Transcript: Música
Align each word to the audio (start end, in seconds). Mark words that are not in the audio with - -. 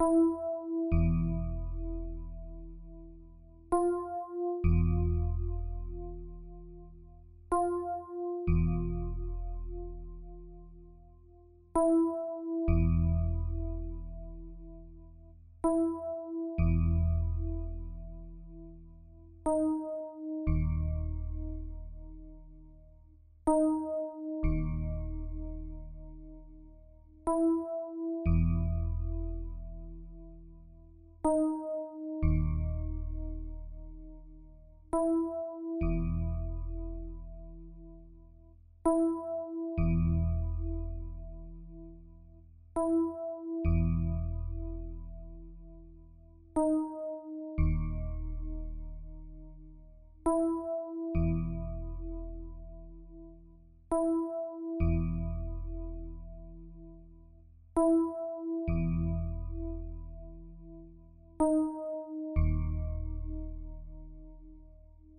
Música 0.00 0.49